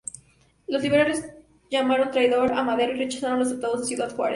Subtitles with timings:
[0.67, 1.31] Los liberales
[1.69, 4.29] llamaron traidor a Madero y rechazaron los Tratados de Ciudad Juárez.